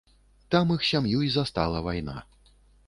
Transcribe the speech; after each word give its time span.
Там 0.55 0.73
іх 0.77 0.87
сям'ю 0.93 1.21
і 1.29 1.31
застала 1.37 1.85
вайна. 1.91 2.17